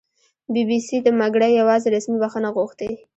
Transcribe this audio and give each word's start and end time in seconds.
بي 0.53 0.61
بي 0.69 0.77
سي 0.87 0.95
دمګړۍ 1.07 1.51
یواځې 1.61 1.87
رسمي 1.95 2.17
بښنه 2.23 2.49
غوښتې 2.55 2.89